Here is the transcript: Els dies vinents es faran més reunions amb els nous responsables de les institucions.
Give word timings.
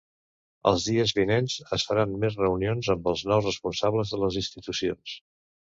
Els 0.71 0.87
dies 0.91 1.13
vinents 1.17 1.57
es 1.77 1.85
faran 1.91 2.17
més 2.25 2.39
reunions 2.41 2.91
amb 2.97 3.13
els 3.13 3.25
nous 3.35 3.47
responsables 3.53 4.17
de 4.17 4.25
les 4.25 4.45
institucions. 4.45 5.17